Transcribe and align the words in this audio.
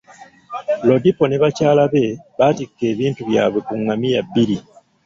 Lodipo 0.87 1.23
ne 1.27 1.37
bakyala 1.43 1.83
be, 1.93 2.03
baatikka 2.37 2.83
ebintu 2.91 3.21
byabwe 3.29 3.59
ku 3.67 3.73
ngamiya 3.81 4.21
bbiri. 4.27 4.57